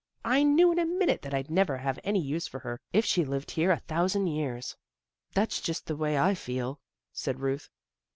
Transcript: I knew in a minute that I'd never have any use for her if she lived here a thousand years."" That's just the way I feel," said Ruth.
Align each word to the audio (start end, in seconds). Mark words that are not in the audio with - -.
I 0.25 0.41
knew 0.41 0.71
in 0.71 0.79
a 0.79 0.85
minute 0.87 1.21
that 1.21 1.33
I'd 1.35 1.51
never 1.51 1.77
have 1.77 1.99
any 2.03 2.19
use 2.19 2.47
for 2.47 2.57
her 2.61 2.81
if 2.91 3.05
she 3.05 3.23
lived 3.23 3.51
here 3.51 3.69
a 3.71 3.77
thousand 3.81 4.25
years."" 4.25 4.75
That's 5.35 5.61
just 5.61 5.85
the 5.85 5.95
way 5.95 6.17
I 6.17 6.33
feel," 6.33 6.79
said 7.13 7.39
Ruth. 7.39 7.69